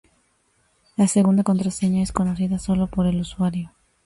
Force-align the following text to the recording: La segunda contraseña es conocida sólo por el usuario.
La 0.97 1.07
segunda 1.07 1.43
contraseña 1.43 2.01
es 2.01 2.11
conocida 2.11 2.57
sólo 2.57 2.87
por 2.87 3.05
el 3.05 3.17
usuario. 3.21 3.71